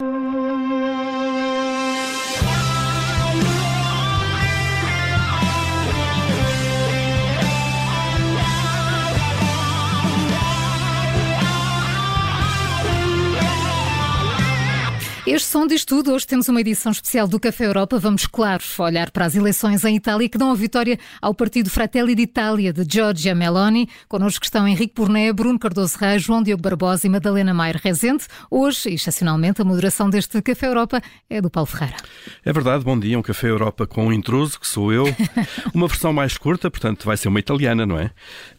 [0.00, 0.37] Thank you.
[15.30, 16.14] Este som diz tudo.
[16.14, 17.98] Hoje temos uma edição especial do Café Europa.
[17.98, 22.14] Vamos, claro, olhar para as eleições em Itália que dão a vitória ao partido Fratelli
[22.14, 23.90] d'Italia de Giorgia Meloni.
[24.08, 28.24] Connosco estão Henrique Burné, Bruno Cardoso Reis, João Diogo Barbosa e Madalena Maier Rezende.
[28.50, 30.98] Hoje, excepcionalmente, a moderação deste Café Europa
[31.28, 31.96] é do Paulo Ferreira.
[32.42, 33.18] É verdade, bom dia.
[33.18, 35.04] Um Café Europa com um intruso, que sou eu.
[35.74, 38.12] Uma versão mais curta, portanto vai ser uma italiana, não é?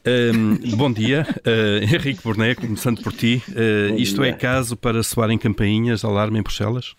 [0.10, 3.44] Um, bom dia, uh, Henrique Burné, começando por ti.
[3.50, 6.96] Uh, isto é caso para soarem campainhas, alarme em Bruxelas?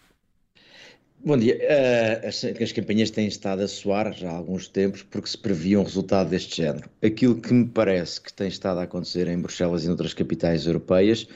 [1.25, 1.57] Bom dia.
[1.57, 5.81] Uh, as, as campanhas têm estado a soar já há alguns tempos porque se previa
[5.81, 6.89] um resultado deste género.
[7.03, 10.67] Aquilo que me parece que tem estado a acontecer em Bruxelas e em outras capitais
[10.67, 11.27] europeias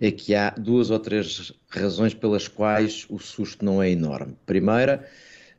[0.00, 4.34] é que há duas ou três razões pelas quais o susto não é enorme.
[4.44, 5.06] Primeira,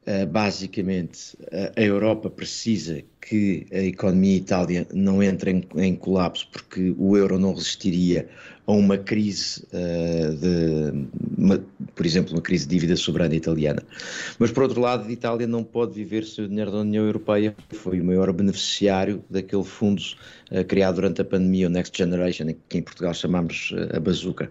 [0.06, 6.48] uh, basicamente, uh, a Europa precisa que a economia Itália não entre em, em, colapso
[6.52, 8.28] porque o euro não resistiria
[8.66, 11.64] a uma crise uh, de, uma,
[11.96, 13.84] por exemplo, uma crise de dívida soberana italiana.
[14.40, 17.56] Mas por outro lado, a Itália não pode viver sem o dinheiro da União Europeia,
[17.70, 20.02] foi o maior beneficiário daquele fundo
[20.52, 24.50] uh, criado durante a pandemia, o Next Generation, que em Portugal chamamos uh, a bazuca.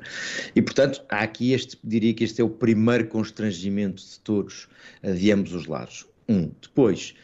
[0.55, 4.69] E portanto, há aqui este, diria que este é o primeiro constrangimento de todos
[5.03, 6.07] de ambos os lados.
[6.29, 6.51] Um.
[6.63, 7.15] Depois,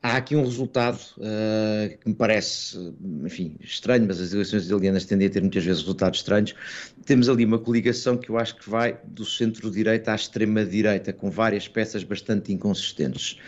[0.00, 5.26] Há aqui um resultado uh, que me parece, enfim, estranho, mas as eleições italianas tendem
[5.26, 6.54] a ter muitas vezes resultados estranhos.
[7.04, 11.66] Temos ali uma coligação que eu acho que vai do centro-direita à extrema-direita, com várias
[11.66, 13.40] peças bastante inconsistentes.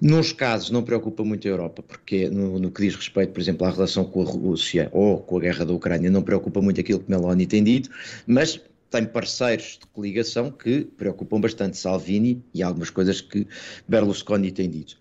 [0.00, 3.66] Nos casos não preocupa muito a Europa, porque no, no, que diz respeito, por exemplo,
[3.66, 7.00] à relação com a Rússia ou com a guerra da Ucrânia, não preocupa muito aquilo
[7.00, 7.90] que Meloni tem dito,
[8.26, 8.58] mas
[8.90, 13.46] tem parceiros de coligação que preocupam bastante Salvini e algumas coisas que
[13.86, 14.98] Berlusconi tem dito.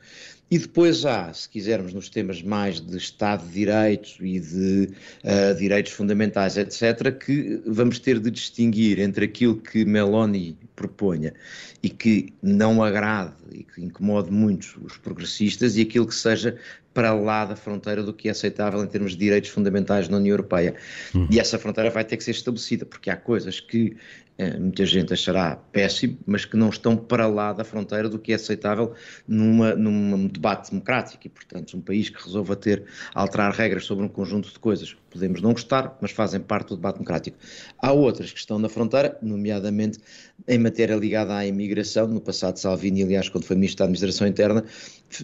[0.51, 4.89] E depois há, se quisermos, nos temas mais de Estado de Direito e de
[5.23, 11.35] uh, direitos fundamentais, etc., que vamos ter de distinguir entre aquilo que Meloni proponha
[11.83, 16.57] e que não agrade e que incomode muito os progressistas e aquilo que seja
[16.93, 20.33] para lá da fronteira do que é aceitável em termos de direitos fundamentais na União
[20.33, 20.75] Europeia.
[21.13, 21.27] Uhum.
[21.29, 23.95] E essa fronteira vai ter que ser estabelecida, porque há coisas que
[24.39, 28.31] eh, muita gente achará péssimo, mas que não estão para lá da fronteira do que
[28.31, 28.93] é aceitável
[29.27, 31.27] numa, num debate democrático.
[31.27, 35.41] E, portanto, um país que resolva ter, alterar regras sobre um conjunto de coisas, podemos
[35.41, 37.37] não gostar, mas fazem parte do debate democrático.
[37.77, 39.99] Há outras que estão na fronteira, nomeadamente
[40.47, 42.07] em matéria ligada à imigração.
[42.07, 44.63] No passado, Salvini, aliás, quando foi ministro da Administração Interna,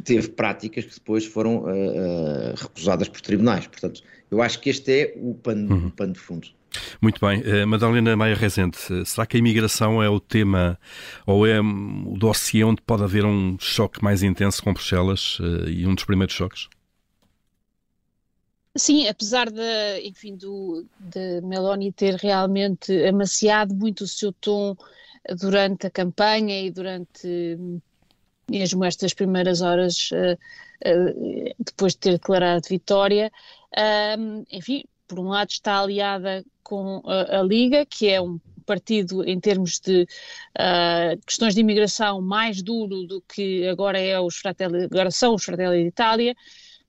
[0.03, 3.67] teve práticas que depois foram uh, uh, recusadas por tribunais.
[3.67, 5.87] Portanto, eu acho que este é o pano, uhum.
[5.87, 6.47] o pano de fundo.
[7.01, 7.41] Muito bem.
[7.41, 10.77] Uh, Madalena Maia Rezende, será que a imigração é o tema
[11.25, 15.37] ou é o dossiê onde pode haver um choque mais intenso com Bruxelas
[15.67, 16.67] e um dos primeiros choques?
[18.77, 24.75] Sim, apesar de, enfim, do, de Meloni ter realmente amaciado muito o seu tom
[25.39, 27.57] durante a campanha e durante
[28.49, 30.37] mesmo estas primeiras horas uh,
[31.57, 33.31] depois de ter declarado vitória,
[34.51, 39.39] enfim, por um lado está aliada com a, a Liga, que é um partido em
[39.39, 45.11] termos de uh, questões de imigração mais duro do que agora é os Fratelli, agora
[45.11, 46.35] são os Fratelli d'Italia,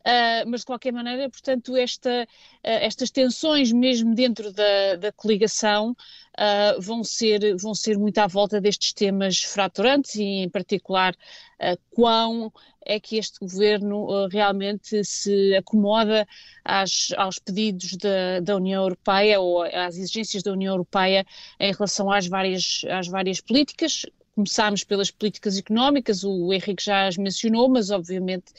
[0.06, 2.26] Uh, mas de qualquer maneira, portanto, esta, uh,
[2.62, 8.60] estas tensões mesmo dentro da, da coligação uh, vão, ser, vão ser muito à volta
[8.60, 11.16] destes temas fraturantes e, em particular,
[11.90, 12.52] quão
[12.84, 16.28] é que este governo realmente se acomoda
[16.62, 21.26] às, aos pedidos da, da União Europeia ou às exigências da União Europeia
[21.58, 24.04] em relação às várias, às várias políticas,
[24.36, 28.52] começámos pelas políticas económicas, o Henrique já as mencionou, mas obviamente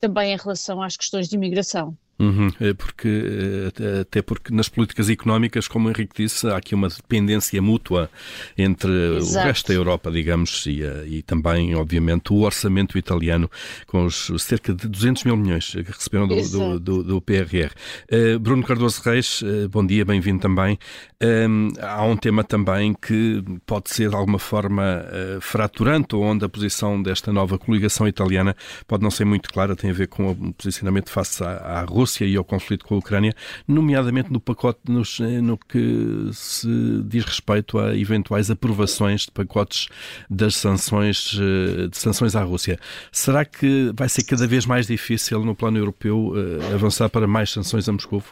[0.00, 1.98] também em relação às questões de imigração.
[2.16, 6.72] Uhum, é porque, eh, até porque nas políticas económicas, como o Henrique disse, há aqui
[6.72, 8.08] uma dependência mútua
[8.56, 9.44] entre Exato.
[9.44, 13.50] o resto da Europa, digamos, e, eh, e, também, obviamente, o orçamento italiano,
[13.88, 17.72] com os cerca de 200 mil milhões que receberam do, do, do, do PRR.
[18.10, 20.78] Uh, Bruno Cardoso Reis, uh, bom dia, bem-vindo também.
[21.20, 26.48] Um, há um tema também que pode ser de alguma forma uh, fraturante, onde a
[26.48, 28.54] posição desta nova coligação italiana
[28.86, 32.03] pode não ser muito clara, tem a ver com o posicionamento face à, à Rússia
[32.04, 33.34] Rússia e ao conflito com a Ucrânia,
[33.66, 36.68] nomeadamente no pacote nos, eh, no que se
[37.06, 39.88] diz respeito a eventuais aprovações de pacotes
[40.28, 42.78] das sanções, eh, de sanções à Rússia.
[43.10, 47.50] Será que vai ser cada vez mais difícil no plano europeu eh, avançar para mais
[47.50, 48.22] sanções a Moscou?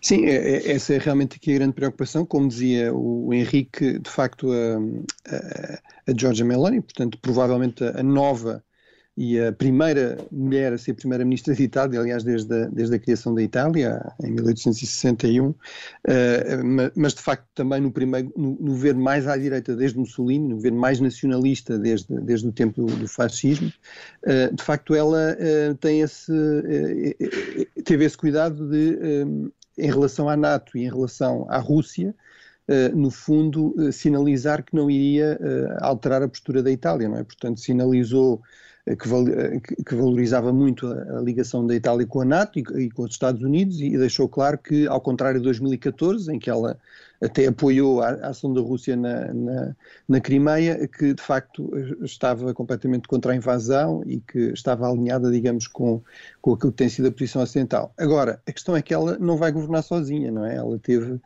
[0.00, 2.24] Sim, é, é, essa é realmente aqui a grande preocupação.
[2.24, 4.78] Como dizia o Henrique, de facto, a,
[5.34, 8.64] a, a Georgia Meloni, portanto, provavelmente a, a nova
[9.16, 13.34] e a primeira mulher a ser primeira-ministra de Itália, aliás, desde a, desde a criação
[13.34, 15.56] da Itália, em 1861, uh,
[16.04, 20.48] eh, mas de facto também no, primeiro, no, no, governo mais à direita desde Mussolini,
[20.48, 23.72] no governo mais nacionalista desde, desde o tempo do, do fascismo,
[24.24, 26.32] uh, de facto ela uh, tem esse,
[27.84, 28.98] teve esse cuidado de,
[29.76, 32.14] em relação à NATO e em relação à Rússia,
[32.94, 35.36] no fundo, sinalizar que não iria
[35.80, 37.24] alterar a postura da Itália, não é?
[37.24, 38.40] Portanto, sinalizou
[38.84, 43.80] que, valorizava muito a, ligação da Itália com a NATO e, com os Estados Unidos
[43.80, 46.78] e deixou claro que, ao contrário de 2014, em que ela
[47.22, 49.76] até apoiou a, ação da Rússia na, na,
[50.08, 51.70] na, Crimeia, que de facto
[52.02, 56.02] estava completamente contra a invasão e que estava alinhada, digamos, com,
[56.40, 57.92] com aquilo que tem sido a posição ocidental.
[57.98, 60.56] Agora, a questão é que ela não vai governar sozinha, não é?
[60.56, 61.20] Ela teve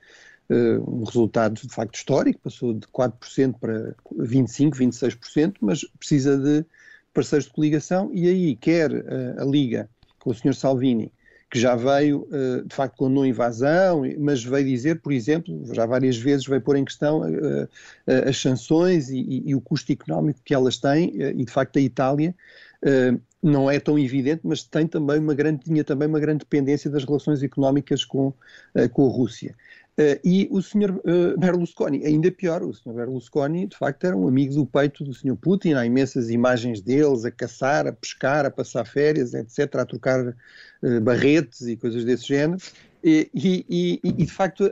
[0.50, 6.64] um resultado de facto histórico, passou de 4% para 25%, 26%, mas precisa de
[7.14, 9.88] parceiros de coligação, e aí quer uh, a Liga
[10.18, 10.54] com o Sr.
[10.54, 11.12] Salvini,
[11.50, 15.86] que já veio, uh, de facto, com não invasão, mas veio dizer, por exemplo, já
[15.86, 17.68] várias vezes veio pôr em questão uh,
[18.28, 21.80] as sanções e, e, e, o custo económico que elas têm, e de facto a
[21.80, 22.34] Itália
[23.42, 27.02] não é tão evidente, mas tem também uma grande, tinha também uma grande dependência das
[27.02, 28.30] relações económicas com,
[28.92, 29.54] com a Rússia.
[29.96, 30.90] Uh, e o Sr.
[30.90, 32.92] Uh, Berlusconi, ainda pior, o Sr.
[32.92, 35.36] Berlusconi de facto era um amigo do peito do Sr.
[35.36, 40.26] Putin, há imensas imagens deles a caçar, a pescar, a passar férias, etc., a trocar
[40.26, 42.60] uh, barretes e coisas desse género.
[43.04, 44.64] E, e, e, de facto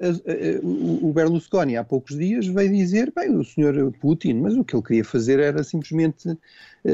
[0.62, 3.92] o Berlusconi há poucos dias veio dizer, bem, o Sr.
[4.00, 6.34] Putin, mas o que ele queria fazer era simplesmente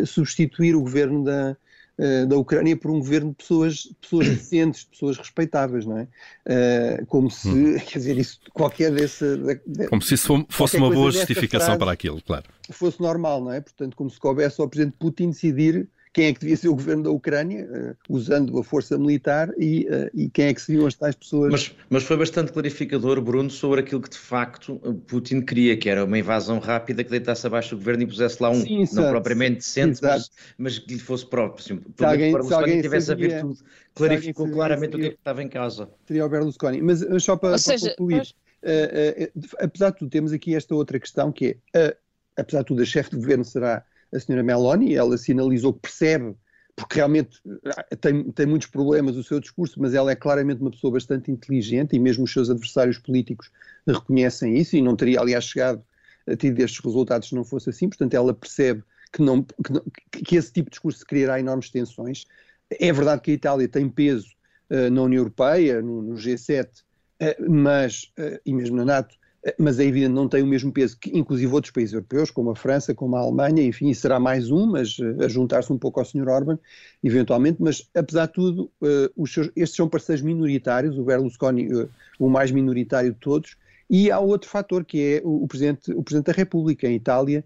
[0.05, 1.57] substituir o governo da,
[1.99, 6.09] uh, da Ucrânia por um governo de pessoas, pessoas decentes, de pessoas respeitáveis, não é?
[6.47, 7.79] Uh, como se, hum.
[7.87, 9.37] quer dizer, isso, qualquer desse...
[9.67, 12.45] De, como se isso fosse uma boa justificação para aquilo, claro.
[12.71, 13.61] Fosse normal, não é?
[13.61, 17.05] Portanto, como se coubesse ao Presidente Putin decidir quem é que devia ser o governo
[17.05, 20.95] da Ucrânia, uh, usando a força militar, e, uh, e, quem é que seriam as
[20.95, 21.51] tais pessoas.
[21.51, 24.77] Mas, mas, foi bastante clarificador, Bruno, sobre aquilo que de facto
[25.07, 28.51] Putin queria, que era uma invasão rápida que deitasse abaixo o governo e pusesse lá
[28.51, 31.65] um, Sim, não propriamente decente, mas, mas, que lhe fosse próprio.
[31.65, 33.61] Assim, se alguém, se alguém tivesse sabia, a virtude,
[33.95, 35.89] clarificou claramente o que é que estava em causa.
[36.07, 36.83] Seria o Berlusconi.
[36.83, 38.31] Mas só para, para seja, concluir, mas...
[38.31, 41.97] uh, apesar de tudo, temos aqui esta outra questão que é,
[42.39, 46.35] apesar de tudo, a chefe de governo será a senhora Meloni, ela sinalizou que percebe,
[46.75, 50.71] porque realmente ah, tem, tem muitos problemas o seu discurso, mas ela é claramente uma
[50.71, 53.51] pessoa bastante inteligente e mesmo os seus adversários políticos
[53.87, 55.83] reconhecem isso e não teria, aliás, chegado
[56.27, 58.83] a ter estes resultados se não fosse assim, portanto ela percebe
[59.13, 59.43] que, não,
[60.13, 62.27] que, que esse tipo de discurso criará enormes tensões.
[62.71, 64.29] É verdade que a Itália tem peso
[64.71, 68.13] uh, na União Europeia, no, no G7, uh, mas,
[68.45, 69.17] e mesmo na NATO,
[69.59, 72.57] mas é evidente não tem o mesmo peso que inclusive outros países europeus, como a
[72.57, 76.07] França, como a Alemanha, enfim, será mais um, mas eh, a juntar-se um pouco ao
[76.07, 76.29] Sr.
[76.29, 76.59] Orban,
[77.03, 81.69] eventualmente, mas apesar de tudo, uh, seus, estes são parceiros minoritários, o Berlusconi
[82.19, 83.57] o mais minoritário de todos,
[83.89, 86.87] e há outro fator que é o, Presidente, o Presidente da República.
[86.89, 87.45] Em Itália,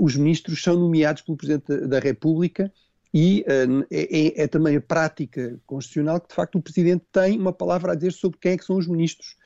[0.00, 2.72] os ministros são nomeados pelo Presidente da, República
[3.12, 3.44] e
[3.92, 7.94] é, é, também a prática constitucional que, de facto, o Presidente tem uma palavra a
[7.94, 9.36] dizer sobre quem é que são os ministros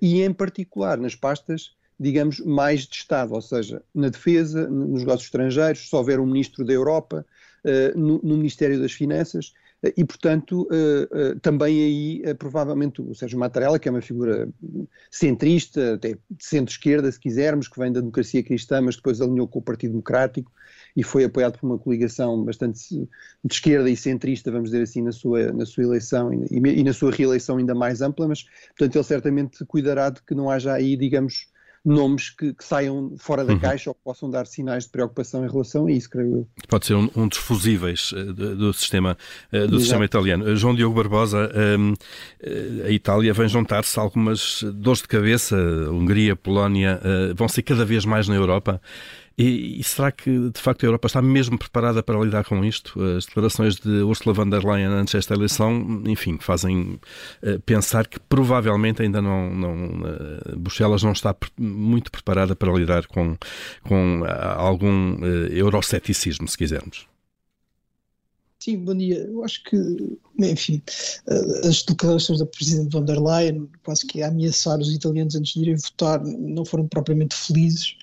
[0.00, 5.24] e em particular nas pastas, digamos, mais de Estado, ou seja, na defesa, nos negócios
[5.24, 7.24] estrangeiros, se houver um ministro da Europa,
[7.64, 10.68] uh, no, no, Ministério das Finanças, uh, e, portanto,
[11.40, 14.48] também aí, provavelmente, o Sérgio Mattarella, que é uma figura
[15.10, 19.58] centrista, até de centro-esquerda, se quisermos, que vem da democracia cristã, mas depois alinhou com
[19.58, 20.52] o Partido Democrático,
[20.96, 25.12] e foi apoiado por uma coligação bastante de esquerda e centrista, vamos dizer assim, na
[25.12, 29.04] sua, na sua eleição e, e na sua reeleição ainda mais ampla, mas, portanto, ele
[29.04, 31.48] certamente cuidará de que não haja aí, digamos,
[31.86, 33.60] nomes que, que, saiam fora da uhum.
[33.60, 36.48] caixa ou que possam dar sinais de preocupação em relação a isso, creio eu.
[36.66, 39.16] Pode ser um, um dos fusíveis uh, do, sistema,
[39.52, 40.44] uh, do sistema italiano.
[40.44, 41.94] Uh, João Diogo Barbosa, ehm,
[42.84, 47.00] a Itália vem juntar-se algumas dores de cabeça, Hungria, Polónia,
[47.36, 48.80] vão ser cada vez mais na Europa.
[49.38, 52.98] E, e, será que, de facto, a Europa está mesmo preparada para lidar com isto?
[53.02, 56.98] As declarações de Ursula von der Leyen antes desta eleição, enfim, fazem
[57.42, 63.06] uh, pensar que provavelmente ainda não, não uh, Bruxelas não está muito preparada para lidar
[63.08, 63.36] com,
[63.82, 64.26] com uh,
[64.56, 67.06] algum euroceticismo, se quisermos.
[68.58, 69.18] Sim, bom dia.
[69.18, 70.82] Eu acho que, enfim,
[71.62, 75.60] as declarações da Presidente von der Leyen, quase que a ameaçar os italianos antes de
[75.60, 77.96] irem votar, não foram propriamente felizes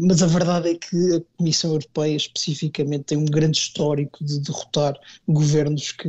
[0.00, 4.98] mas a verdade é que a Comissão Europeia especificamente tem um grande histórico de derrotar
[5.28, 6.08] governos que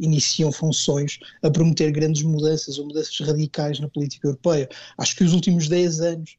[0.00, 4.68] iniciam funções a prometer grandes mudanças ou mudanças radicais na política europeia.
[4.96, 6.36] Acho que os últimos 10 anos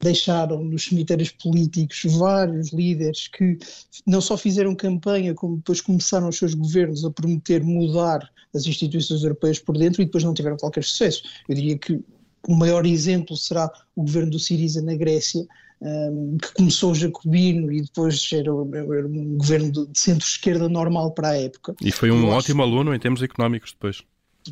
[0.00, 3.58] deixaram nos cemitérios políticos vários líderes que
[4.06, 9.22] não só fizeram campanha, como depois começaram os seus governos a prometer mudar as instituições
[9.22, 11.22] europeias por dentro e depois não tiveram qualquer sucesso.
[11.48, 12.02] Eu diria que
[12.48, 15.46] o maior exemplo será o governo do Siriza na Grécia,
[15.80, 18.50] um, que começou jacobino e depois era,
[18.96, 21.74] era um governo de centro-esquerda normal para a época.
[21.82, 22.72] E foi um Eu ótimo acho...
[22.72, 24.02] aluno em termos económicos depois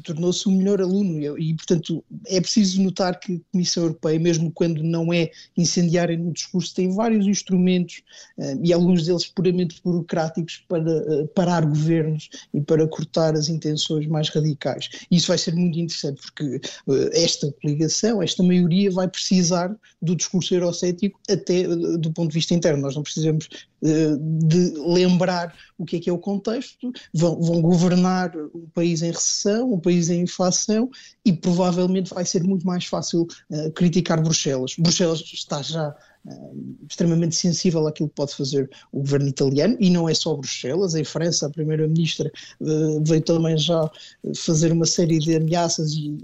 [0.00, 4.82] tornou-se o melhor aluno e, portanto, é preciso notar que a Comissão Europeia, mesmo quando
[4.82, 8.02] não é incendiária no discurso, tem vários instrumentos
[8.38, 14.06] uh, e alguns deles puramente burocráticos para uh, parar governos e para cortar as intenções
[14.06, 14.88] mais radicais.
[15.10, 20.16] E isso vai ser muito interessante porque uh, esta coligação, esta maioria vai precisar do
[20.16, 22.82] discurso eurocético até do ponto de vista interno.
[22.82, 23.48] Nós não precisamos
[23.84, 29.10] de lembrar o que é que é o contexto, vão, vão governar um país em
[29.10, 30.90] recessão, país em inflação
[31.24, 34.74] e provavelmente vai ser muito mais fácil uh, criticar Bruxelas.
[34.78, 40.08] Bruxelas está já uh, extremamente sensível àquilo que pode fazer o governo italiano e não
[40.08, 43.90] é só Bruxelas, em França a primeira-ministra uh, veio também já
[44.36, 46.16] fazer uma série de ameaças e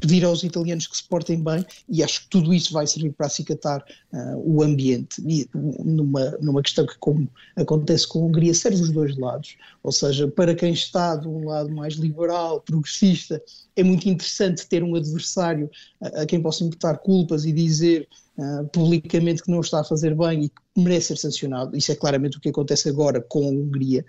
[0.00, 3.26] pedir aos italianos que se portem bem e acho que tudo isso vai servir para
[3.26, 5.20] acicatar uh, o ambiente.
[5.26, 9.90] E numa, numa questão que como acontece com a Hungria serve os dois lados, ou
[9.90, 13.42] seja, para quem está de um lado mais liberal, progressista,
[13.74, 15.68] é muito interessante ter um adversário
[16.00, 20.14] a, a quem possa imputar culpas e dizer uh, publicamente que não está a fazer
[20.14, 23.50] bem e que merece ser sancionado, isso é claramente o que acontece agora com a
[23.50, 24.04] Hungria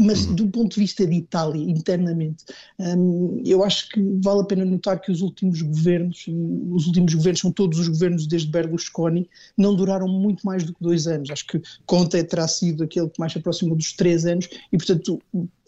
[0.00, 0.34] mas uhum.
[0.34, 2.44] do ponto de vista de Itália, internamente,
[2.78, 6.24] um, eu acho que vale a pena notar que os últimos governos,
[6.70, 10.82] os últimos governos são todos os governos desde Berlusconi, não duraram muito mais do que
[10.82, 11.30] dois anos.
[11.30, 15.20] Acho que Conte terá sido aquele que mais se aproximou dos três anos e, portanto,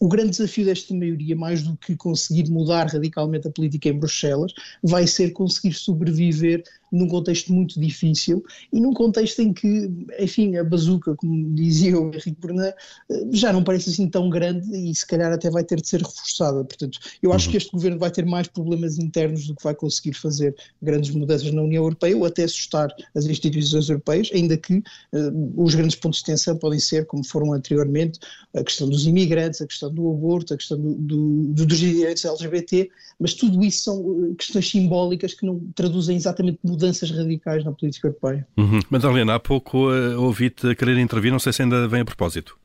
[0.04, 4.52] o, grande desafio desta maioria, mais do que conseguir mudar radicalmente a política em Bruxelas,
[4.82, 6.62] vai ser conseguir sobreviver
[6.94, 12.06] num contexto muito difícil e num contexto em que, enfim, a bazuca, como dizia o
[12.06, 12.74] Henrique Bernat,
[13.10, 16.00] eh, já não parece assim tão grande e se calhar até vai ter de ser
[16.00, 16.64] reforçada.
[16.64, 17.50] Portanto, eu acho uhum.
[17.50, 21.50] que este governo vai ter mais problemas internos do que vai conseguir fazer grandes mudanças
[21.50, 26.20] na União Europeia ou até assustar as instituições europeias, ainda que uh, os grandes pontos
[26.20, 28.20] de tensão podem ser, como foram anteriormente,
[28.54, 32.90] a questão dos imigrantes, a questão do aborto, a questão do, do, dos direitos LGBT,
[33.18, 38.08] mas tudo isso são eh, questões simbólicas que não traduzem exatamente mudanças radicais na política
[38.08, 38.46] europeia.
[38.56, 38.80] Uhum.
[38.90, 42.58] Madalena, há pouco uh, ouvi-te querer intervir, não sei se ainda vem a propósito.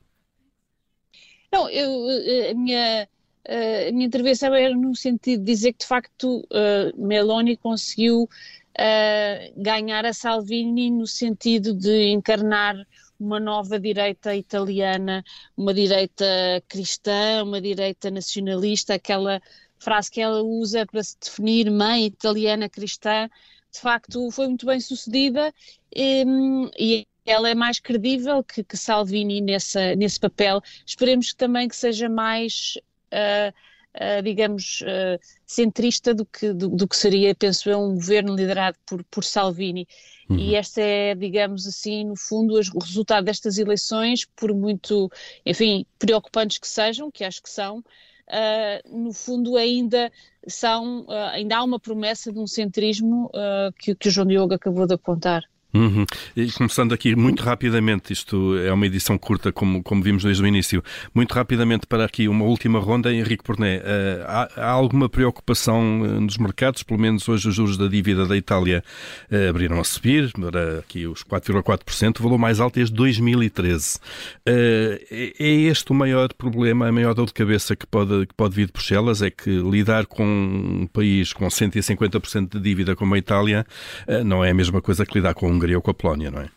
[1.51, 3.07] Não, eu, eh, a minha,
[3.87, 9.61] a minha intervenção era no sentido de dizer que de facto uh, Meloni conseguiu uh,
[9.61, 12.75] ganhar a Salvini no sentido de encarnar
[13.19, 15.23] uma nova direita italiana,
[15.57, 16.25] uma direita
[16.67, 19.41] cristã, uma direita nacionalista, aquela
[19.77, 23.29] frase que ela usa para se definir mãe italiana cristã,
[23.71, 25.53] de facto foi muito bem sucedida
[25.95, 26.25] e,
[26.77, 30.61] e ela é mais credível que, que Salvini nessa, nesse papel.
[30.85, 32.77] Esperemos também que seja mais,
[33.13, 33.53] uh,
[33.95, 38.77] uh, digamos, uh, centrista do que, do, do, que seria, penso eu, um governo liderado
[38.85, 39.87] por, por Salvini.
[40.29, 40.37] Uhum.
[40.37, 45.11] E esta é, digamos assim, no fundo, o resultado destas eleições, por muito,
[45.45, 47.83] enfim, preocupantes que sejam, que acho que são,
[48.85, 50.11] no fundo ainda
[50.47, 53.31] são, ainda há uma promessa de um centrismo
[53.79, 55.41] que, que o João Diogo acabou de apontar.
[55.71, 56.03] Uhum.
[56.35, 60.47] E começando aqui muito rapidamente, isto é uma edição curta, como, como vimos desde o
[60.47, 60.83] início,
[61.13, 63.13] muito rapidamente para aqui uma última ronda.
[63.13, 63.81] Henrique Porné, uh,
[64.25, 66.81] há, há, alguma preocupação uh, nos mercados?
[66.81, 68.83] Pelo menos hoje os juros da dívida da Itália
[69.31, 73.99] uh, abriram a subir, para aqui os 4,4%, o valor mais alto desde 2013.
[74.47, 78.55] É, é este o maior problema, a maior dor de cabeça que pode, que pode
[78.55, 79.21] vir de Bruxelas?
[79.21, 83.65] É que lidar com um país com 150% de dívida como a Itália
[84.25, 86.41] não é a mesma coisa que lidar com um Hungria ou com a Polónia, não
[86.41, 86.49] é?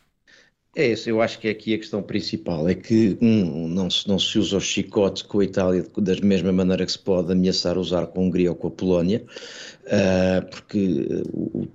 [0.74, 4.08] É isso, eu acho que é aqui a questão principal, é que um, não, se,
[4.08, 7.76] não se usa o chicote com a Itália da mesma maneira que se pode ameaçar
[7.76, 9.22] usar com a Hungria ou com a Polónia,
[9.82, 11.06] uh, porque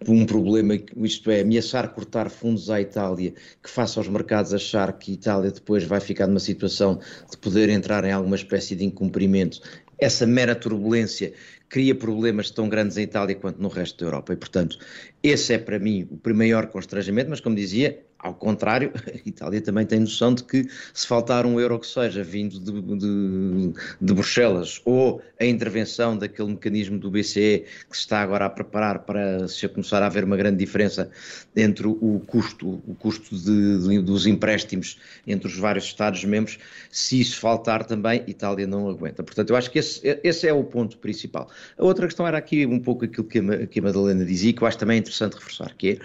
[0.07, 5.11] um problema, isto é, ameaçar cortar fundos à Itália, que faça aos mercados achar que
[5.11, 9.61] a Itália depois vai ficar numa situação de poder entrar em alguma espécie de incumprimento,
[9.99, 11.33] essa mera turbulência
[11.69, 14.33] cria problemas tão grandes em Itália quanto no resto da Europa.
[14.33, 14.77] E, portanto,
[15.23, 19.85] esse é para mim o maior constrangimento, mas como dizia, ao contrário, a Itália também
[19.85, 24.81] tem noção de que se faltar um euro que seja vindo de, de, de Bruxelas
[24.85, 29.67] ou a intervenção daquele mecanismo do BCE que se está agora a preparar para se
[29.67, 31.09] começar a haver uma grande diferença
[31.55, 36.57] entre o custo, o custo de, dos empréstimos entre os vários Estados-membros,
[36.91, 39.23] se isso faltar também, Itália não aguenta.
[39.23, 41.49] Portanto, eu acho que esse, esse é o ponto principal.
[41.77, 44.61] A outra questão era aqui um pouco aquilo que a, que a Madalena dizia, que
[44.61, 45.99] eu acho também interessante reforçar, que é,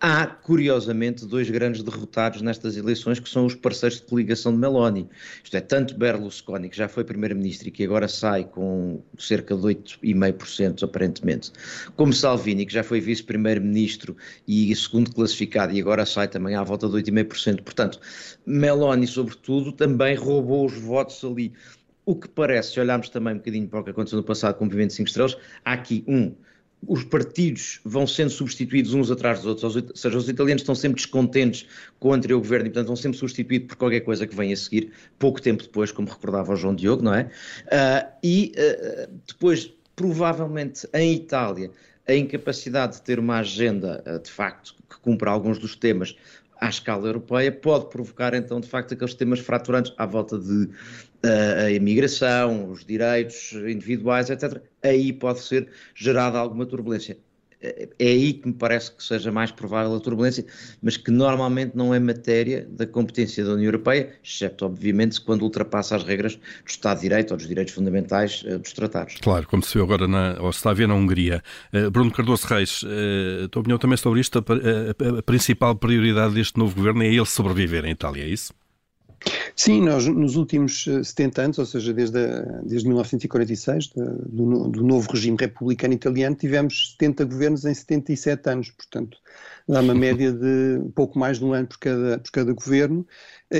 [0.00, 5.08] há curiosamente dois grandes derrotados nestas eleições que são os parceiros de coligação de Meloni.
[5.42, 9.62] Isto é, tanto Berlusconi, que já foi primeiro-ministro e que agora sai com cerca de
[9.62, 11.50] 8,5% aparentemente,
[11.96, 14.16] como Salvini, que já foi vice-primeiro-ministro
[14.46, 17.62] e segundo classificado e agora sai também à volta de 8,5%.
[17.62, 18.00] Portanto,
[18.44, 21.52] Meloni, sobretudo, também roubou os votos ali.
[22.04, 24.64] O que parece, se olharmos também um bocadinho para o que aconteceu no passado com
[24.64, 26.34] o Movimento 5 Estrelas, há aqui um
[26.86, 30.96] os partidos vão sendo substituídos uns atrás dos outros, ou seja, os italianos estão sempre
[30.96, 31.66] descontentes
[32.00, 34.56] com o anterior governo e, portanto, vão sempre substituídos por qualquer coisa que venha a
[34.56, 37.30] seguir, pouco tempo depois, como recordava o João Diogo, não é?
[37.66, 41.70] Uh, e uh, depois, provavelmente, em Itália,
[42.08, 46.16] a incapacidade de ter uma agenda, uh, de facto, que cumpra alguns dos temas
[46.62, 51.64] à escala europeia, pode provocar então, de facto, aqueles temas fraturantes à volta de uh,
[51.66, 54.62] a imigração, os direitos individuais, etc.
[54.80, 57.18] Aí pode ser gerada alguma turbulência
[57.62, 60.44] é aí que me parece que seja mais provável a turbulência,
[60.82, 65.96] mas que normalmente não é matéria da competência da União Europeia, exceto, obviamente, quando ultrapassa
[65.96, 69.16] as regras do Estado de Direito ou dos direitos fundamentais uh, dos tratados.
[69.22, 71.42] Claro, como se viu agora, na, ou se está a ver na Hungria.
[71.72, 76.34] Uh, Bruno Cardoso Reis, uh, a tua opinião também sobre isto, a, a principal prioridade
[76.34, 78.52] deste novo governo é ele sobreviver em Itália, é isso?
[79.54, 84.82] Sim, nós nos últimos 70 eh, anos, ou seja, desde, a, desde 1946, do, do,
[84.82, 89.18] novo regime republicano italiano, tivemos 70 governos em 77 anos, portanto,
[89.68, 93.06] dá uma média de pouco mais de um ano por cada, por cada governo,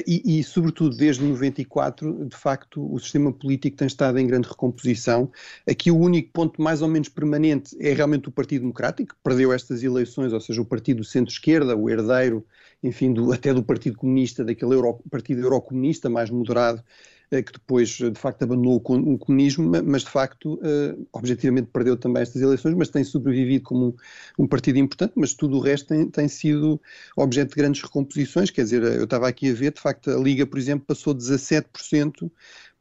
[0.07, 5.31] e, e, sobretudo desde 94, de facto, o sistema político tem estado em grande recomposição.
[5.69, 9.53] Aqui o único ponto mais ou menos permanente é realmente o Partido Democrático, que perdeu
[9.53, 12.45] estas eleições, ou seja, o Partido Centro-Esquerda, o herdeiro
[12.83, 17.89] enfim, do, até do Partido Comunista, daquele Euro, partido eurocomunista mais moderado, eh, que depois
[17.89, 22.91] de facto abandonou o comunismo, mas de facto eh, objetivamente perdeu também estas eleições, mas
[22.91, 23.97] tem sobrevivido como
[24.39, 26.81] um, partido importante, mas tudo o resto tem, tem, sido
[27.17, 30.45] objeto de grandes recomposições, quer dizer, eu estava aqui a ver, de facto a Liga,
[30.45, 32.31] por exemplo, passou 17%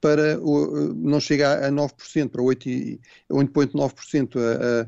[0.01, 0.37] para
[0.95, 4.35] não chega a 9%, para 8,9%.
[4.35, 4.87] A, a,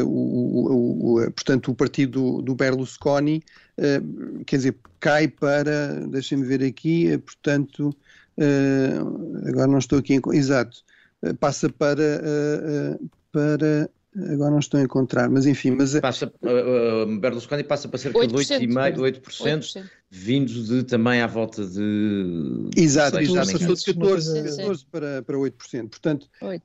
[0.00, 3.42] a, o, portanto, o partido do Berlusconi,
[3.76, 4.00] eh,
[4.46, 8.05] quer dizer, cai para, deixem-me ver aqui, portanto, eh,
[9.46, 10.78] agora não estou aqui, em, exato,
[11.22, 12.22] eh, passa para,
[13.32, 13.90] para
[14.32, 15.72] agora não estou a encontrar, mas enfim.
[15.72, 15.98] Mas...
[16.00, 21.26] Passa, uh, Berlusconi passa para cerca 8%, de 8,5%, 8%, 8%, vindos de também à
[21.26, 22.70] volta de.
[22.76, 25.88] Exato, exato passou de 14, 14 para, para 8%.
[25.88, 26.62] Portanto, 8.
[26.62, 26.64] Uh,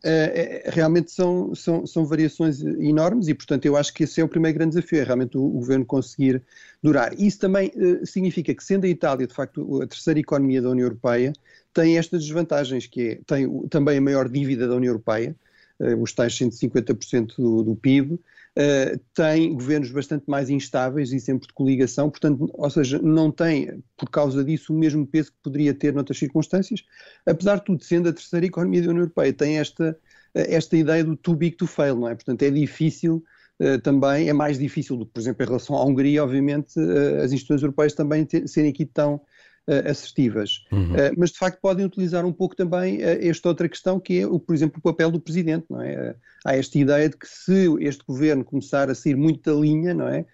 [0.67, 4.57] realmente são, são, são variações enormes e, portanto, eu acho que esse é o primeiro
[4.57, 6.41] grande desafio, é realmente o, o governo conseguir
[6.81, 7.13] durar.
[7.19, 10.85] Isso também uh, significa que, sendo a Itália, de facto, a terceira economia da União
[10.85, 11.33] Europeia,
[11.73, 15.35] tem estas desvantagens, que é, tem também a maior dívida da União Europeia,
[15.79, 21.47] uh, os tais 150% do, do PIB, uh, tem governos bastante mais instáveis e sempre
[21.47, 25.73] de coligação, portanto, ou seja, não tem, por causa disso, o mesmo peso que poderia
[25.73, 26.83] ter noutras circunstâncias,
[27.25, 29.97] apesar de tudo, sendo a terceira economia da União Europeia, tem esta,
[30.33, 32.15] esta ideia do too big to fail, não é?
[32.15, 33.23] Portanto, é difícil
[33.61, 37.31] Uh, também é mais difícil do por exemplo, em relação à Hungria, obviamente, uh, as
[37.31, 39.21] instituições europeias também serem aqui tão
[39.89, 40.65] assertivas.
[40.71, 40.93] Uhum.
[40.93, 44.27] Uh, mas, de facto, podem utilizar um pouco também uh, esta outra questão, que é,
[44.27, 45.65] o, por exemplo, o papel do Presidente.
[45.69, 46.15] Não é?
[46.43, 50.07] há esta ideia de que se este governo começar a sair muito da linha, não
[50.07, 50.25] é?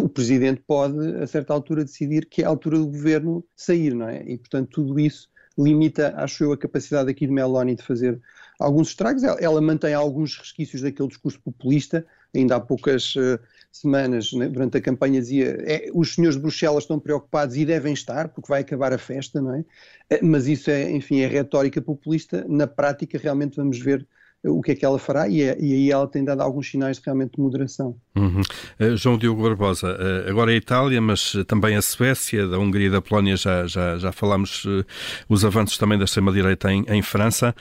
[0.00, 4.08] o Presidente pode, a certa altura, decidir que é a altura do governo sair, não
[4.08, 4.22] é?
[4.22, 5.28] E, portanto, tudo isso
[5.58, 8.20] limita, acho eu, a capacidade aqui de Meloni de fazer
[8.60, 9.24] alguns estragos.
[9.24, 13.40] Ela, ela mantém alguns resquícios daquele discurso populista, ainda há poucas uh,
[13.72, 17.92] semanas, né, durante a campanha, dizia é, os senhores de Bruxelas estão preocupados e devem
[17.92, 19.60] estar, porque vai acabar a festa, não é?
[19.60, 22.44] Uh, mas isso é, enfim, é retórica populista.
[22.48, 24.06] Na prática, realmente vamos ver
[24.44, 26.98] o que é que ela fará e, é, e aí ela tem dado alguns sinais
[26.98, 27.96] de realmente de moderação.
[28.16, 28.40] Uhum.
[28.80, 32.90] Uh, João Diogo Barbosa, uh, agora a Itália, mas também a Suécia, da Hungria e
[32.90, 34.84] da Polónia, já, já, já falámos uh,
[35.28, 37.54] os avanços também da extrema-direita em, em, França.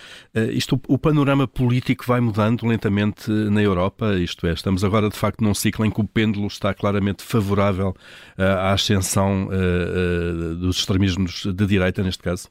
[0.54, 5.44] isto, o panorama político vai mudando lentamente na Europa, isto é, estamos agora de facto
[5.44, 7.94] num ciclo em que o pêndulo está claramente favorável
[8.38, 9.50] à ascensão
[10.60, 12.50] dos extremismos de direita, neste caso?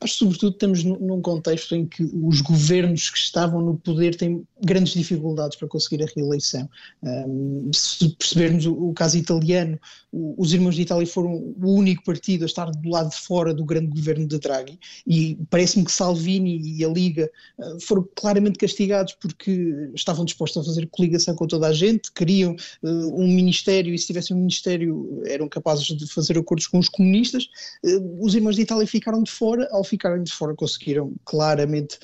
[0.00, 4.92] Que, sobretudo, estamos num contexto em que os governos que estavam no poder têm grandes
[4.92, 6.68] dificuldades para conseguir a reeleição.
[7.02, 9.78] Um, se percebermos o, o, caso italiano,
[10.12, 13.52] o, os Irmãos de Itália foram o único partido a estar do lado de fora
[13.52, 18.58] do grande governo de Draghi e parece-me que Salvini e a Liga uh, foram claramente
[18.58, 23.94] castigados porque estavam dispostos a fazer coligação com toda a gente, queriam uh, um ministério
[23.94, 27.48] e se tivessem um ministério eram capazes de fazer acordos com os comunistas.
[27.84, 31.98] Uh, os Irmãos de Itália ficaram de fora, ao ficarem de fora conseguiram claramente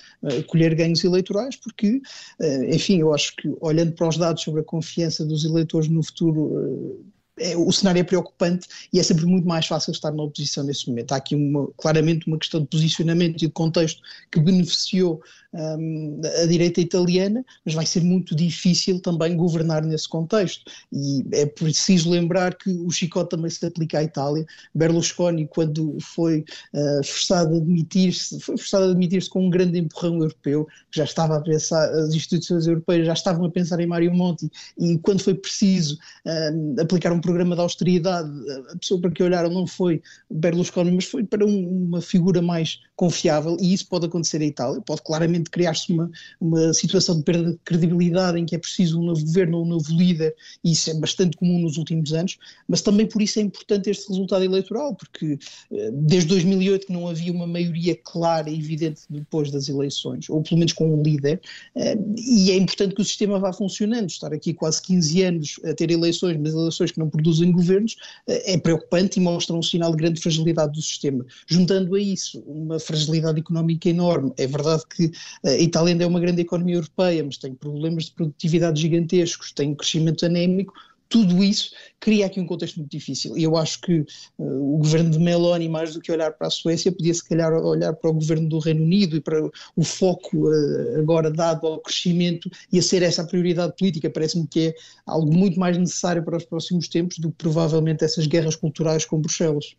[0.47, 2.01] colher ganhos eleitorais porque
[2.41, 6.03] eh, enfim, eu acho que olhando para os dados sobre a confiança dos eleitores no
[6.03, 10.23] futuro, eh, é, o cenário é preocupante e é sempre muito mais fácil estar na
[10.23, 11.13] oposição nesse momento.
[11.13, 15.21] Há aqui uma, claramente uma questão de posicionamento e de contexto que beneficiou
[15.53, 20.71] um, a direita italiana, mas vai ser muito difícil também governar nesse contexto.
[20.93, 24.45] E é preciso lembrar que o chicote também se aplica à Itália.
[24.75, 30.19] Berlusconi, quando foi uh, forçado a admitir-se, foi forçado a admitir-se com um grande empurrão
[30.19, 34.51] europeu, já estava a pensar, as instituições europeias já estavam a pensar em Mario Monti,
[34.79, 38.31] e quando foi preciso uh, aplicar um programa de austeridade,
[38.73, 42.81] a pessoa para que olharam não foi Berlusconi, mas foi para um, uma figura mais
[42.97, 46.11] confiável, e isso pode acontecer em Itália, pode claramente criar-se uma,
[46.41, 49.69] uma situação de perda de credibilidade em que é preciso um novo governo ou um
[49.69, 53.43] novo líder, e isso é bastante comum nos últimos anos, mas também por isso é
[53.43, 55.39] importante este resultado eleitoral, porque
[55.71, 60.43] eh, desde 2008 que não havia uma maioria clara e evidente depois das eleições, ou
[60.43, 61.43] pelo menos com um líder,
[61.77, 65.75] eh, e é importante que o sistema vá funcionando, estar aqui quase 15 anos a
[65.75, 67.97] ter eleições, mas eleições que não produzem governos,
[68.29, 71.27] eh, é preocupante e mostra um sinal de grande fragilidade do sistema.
[71.47, 74.33] Juntando a isso uma fragilidade económica enorme.
[74.37, 75.11] É verdade que
[75.45, 79.71] a Itália ainda é uma grande economia europeia, mas tem problemas de produtividade gigantescos, tem
[79.71, 80.73] um crescimento anémico,
[81.09, 83.37] tudo isso cria aqui um contexto muito difícil.
[83.37, 84.01] E eu acho que
[84.39, 87.53] uh, o governo de Meloni, mais do que olhar para a Suécia, podia se calhar
[87.53, 89.43] olhar para o governo do Reino Unido e para
[89.77, 94.09] o foco uh, agora dado ao crescimento e a ser essa a prioridade política.
[94.09, 94.75] Parece-me que é
[95.07, 99.21] algo muito mais necessário para os próximos tempos do que provavelmente essas guerras culturais com
[99.21, 99.75] Bruxelas.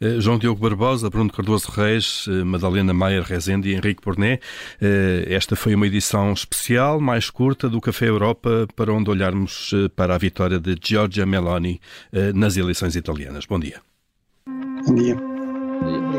[0.00, 4.40] Uh, João Diogo Barbosa, Bruno Cardoso Reis, Madalena Maier Rezende e Henrique Porné.
[5.26, 10.18] esta foi uma edição especial, mais curta, do Café Europa, para onde olharmos para a
[10.18, 11.80] vitória de Giorgia Meloni
[12.12, 13.46] eh, nas eleições italianas.
[13.46, 13.80] Bom dia.
[14.86, 15.14] Bom dia.
[15.16, 16.09] Bom dia.